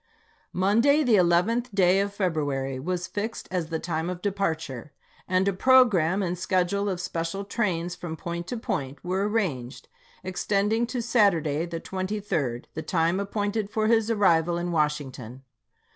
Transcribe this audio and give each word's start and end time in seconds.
i86i. 0.01 0.49
Monday, 0.53 1.03
the 1.03 1.13
11th 1.13 1.75
day 1.75 1.99
of 1.99 2.11
February, 2.11 2.79
was 2.79 3.05
fixed 3.05 3.47
as 3.51 3.69
the 3.69 3.77
time 3.77 4.09
of 4.09 4.19
departure, 4.23 4.93
and 5.27 5.47
a 5.47 5.53
programme 5.53 6.23
and 6.23 6.39
schedule 6.39 6.89
of 6.89 6.99
special 6.99 7.45
trains 7.45 7.93
from 7.93 8.17
point 8.17 8.47
to 8.47 8.57
point 8.57 8.97
were 9.05 9.29
arranged, 9.29 9.89
extending 10.23 10.87
to 10.87 11.03
Saturday, 11.03 11.67
the 11.67 11.79
23d, 11.79 12.65
the 12.73 12.81
time 12.81 13.19
appointed 13.19 13.69
for 13.69 13.85
his 13.85 14.09
arrival 14.09 14.57
in 14.57 14.71
Washington. 14.71 15.43